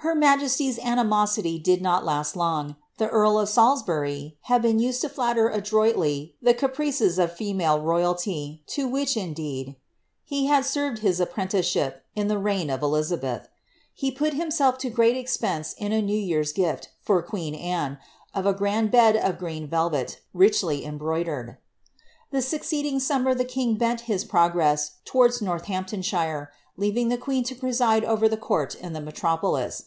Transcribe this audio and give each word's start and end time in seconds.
'Hit 0.10 0.16
iiiajesiy's 0.16 0.78
animosity 0.78 1.58
did 1.58 1.82
not 1.82 2.06
last 2.06 2.34
long; 2.34 2.76
the 2.96 3.10
earl 3.10 3.38
of 3.38 3.50
Salisbury 3.50 4.38
had 4.44 4.62
been 4.62 4.78
u^cd 4.78 4.98
to 5.02 5.08
flaitpr 5.10 5.54
adroitly 5.54 6.32
the 6.40 6.54
caprices 6.54 7.18
of 7.18 7.36
female 7.36 7.78
royally, 7.78 8.64
lit 8.76 8.86
whicii, 8.92 9.16
in' 9.18 9.34
di 9.34 9.60
ed, 9.60 9.66
■'' 9.66 9.76
he 10.24 10.46
had 10.46 10.64
served 10.64 11.00
his 11.00 11.20
apprenticeship" 11.20 12.02
in 12.16 12.28
the 12.28 12.38
reign 12.38 12.70
of 12.70 12.80
Elizabeth, 12.80 13.48
ile 14.02 14.10
put 14.16 14.32
himself 14.32 14.82
lo 14.82 14.90
great 14.90 15.22
cxpcnst 15.26 15.74
in 15.76 15.92
a 15.92 16.00
new 16.02 16.18
year'^s 16.18 16.54
gift 16.54 16.88
fur 17.02 17.20
queen 17.20 17.54
Anne, 17.54 17.98
of 18.34 18.46
i 18.46 18.52
grand 18.52 18.90
bed 18.90 19.16
of 19.16 19.38
green 19.38 19.66
velvet, 19.68 20.20
richly 20.32 20.82
embroidered. 20.82 21.58
The 22.30 22.40
succeeding 22.40 23.00
summer 23.00 23.34
llie 23.34 23.46
king 23.46 23.74
bent 23.76 24.02
his 24.02 24.24
progress 24.24 24.92
towards 25.04 25.40
Rotili 25.42 25.66
amptonshire, 25.66 26.46
leaving 26.76 27.08
the 27.08 27.18
queen 27.18 27.44
to 27.44 27.54
preside 27.54 28.04
over 28.04 28.24
ilie 28.26 28.38
court 28.40 28.74
in 28.74 28.94
the 28.94 29.00
metropo 29.00 29.52
lis. 29.52 29.84